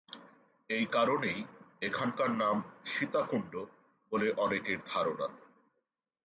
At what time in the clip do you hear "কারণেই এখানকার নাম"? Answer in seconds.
0.91-2.57